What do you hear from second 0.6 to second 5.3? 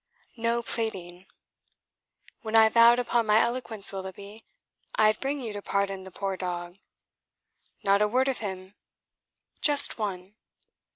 pleading!" "When I've vowed upon my eloquence, Willoughby, I'd